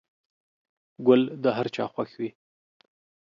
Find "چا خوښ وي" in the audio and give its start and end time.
1.75-2.29